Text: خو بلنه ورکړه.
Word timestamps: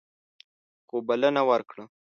خو 0.87 0.95
بلنه 1.07 1.41
ورکړه. 1.49 1.83